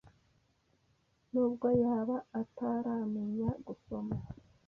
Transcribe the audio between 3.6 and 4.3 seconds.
gusoma